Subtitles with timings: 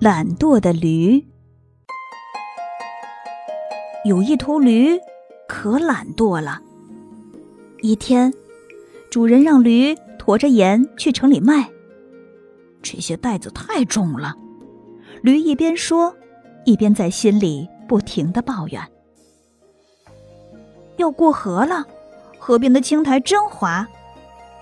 [0.00, 1.26] 懒惰的驴。
[4.04, 4.96] 有一头驴
[5.48, 6.60] 可懒惰了。
[7.82, 8.32] 一天，
[9.10, 11.68] 主人让驴驮着盐去城里卖。
[12.80, 14.36] 这些袋子太重了，
[15.20, 16.14] 驴一边说，
[16.64, 18.80] 一边在心里不停的抱怨。
[20.96, 21.84] 要过河了，
[22.38, 23.84] 河边的青苔真滑，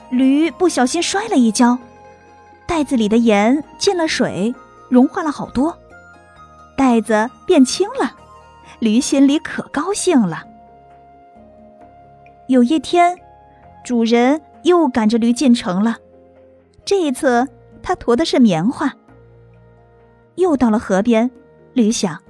[0.09, 1.79] 驴不小心摔了一跤，
[2.67, 4.54] 袋子里的盐进了水，
[4.89, 5.76] 融化了好多，
[6.76, 8.14] 袋子变轻了，
[8.79, 10.45] 驴心里可高兴了。
[12.49, 13.18] 有一天，
[13.85, 15.96] 主人又赶着驴进城了，
[16.85, 17.49] 这一次
[17.82, 18.93] 他驮的是棉花。
[20.36, 21.31] 又到了河边，
[21.73, 22.23] 驴想：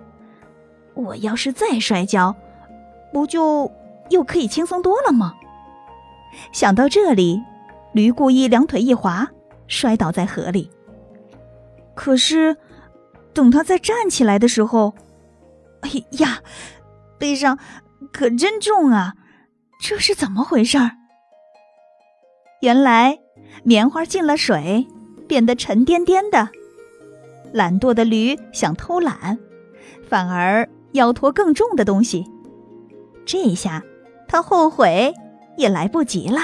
[0.95, 2.35] 我要是再摔跤，
[3.13, 3.71] 不就……
[4.11, 5.35] 又可以轻松多了吗？
[6.53, 7.43] 想到这里，
[7.93, 9.29] 驴故意两腿一滑，
[9.67, 10.71] 摔倒在河里。
[11.97, 12.57] 可是，
[13.35, 14.95] 等他再站起来的时候，
[15.81, 16.41] 哎呀，
[17.19, 17.59] 背上
[18.13, 19.15] 可真重啊！
[19.81, 20.93] 这是怎么回事儿？
[22.61, 23.19] 原来
[23.65, 24.87] 棉花进了水，
[25.27, 26.49] 变得沉甸甸的。
[27.53, 29.39] 懒惰的驴想偷懒，
[30.09, 32.25] 反而要驮更重的东西。
[33.25, 33.83] 这下。
[34.29, 35.15] 他后悔
[35.57, 36.41] 也来不及了。